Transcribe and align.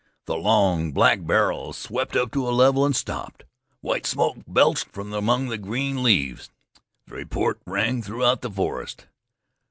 The 0.25 0.35
long, 0.35 0.93
black 0.93 1.27
barrel 1.27 1.73
swept 1.73 2.15
up 2.15 2.31
to 2.31 2.49
a 2.49 2.49
level 2.49 2.87
and 2.87 2.95
stopped. 2.95 3.43
White 3.81 4.07
smoke 4.07 4.37
belched 4.47 4.87
from 4.89 5.13
among 5.13 5.49
the 5.49 5.59
green 5.59 6.01
leaves; 6.01 6.49
the 7.05 7.13
report 7.13 7.61
rang 7.67 8.01
throughout 8.01 8.41
the 8.41 8.49
forest. 8.49 9.05